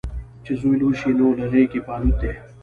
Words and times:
چې 0.43 0.51
زوی 0.59 0.75
لوی 0.81 0.93
شي، 0.99 1.11
نو 1.19 1.25
له 1.39 1.45
غیږې 1.51 1.79
په 1.85 1.91
الوت 1.95 2.15
دی 2.21 2.31